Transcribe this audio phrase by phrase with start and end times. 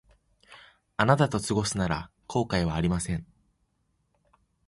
[0.97, 3.27] あなたと過ごすなら後悔はありません